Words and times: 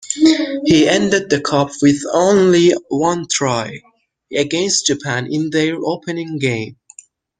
He 0.65 0.89
ended 0.89 1.29
the 1.29 1.39
cup 1.39 1.69
with 1.79 2.01
only 2.11 2.73
one 2.89 3.27
try, 3.29 3.83
against 4.35 4.87
Japan 4.87 5.27
in 5.31 5.51
their 5.51 5.75
opening 5.77 6.39
game. 6.39 6.77